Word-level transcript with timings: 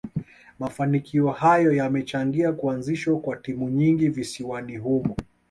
Mafanikio 0.59 1.29
hayo 1.31 1.71
yamechangia 1.71 2.51
kuazishwa 2.53 3.19
kwa 3.19 3.37
timu 3.37 3.69
nyingi 3.69 4.09
visiwani 4.09 4.77
humo 4.77 5.15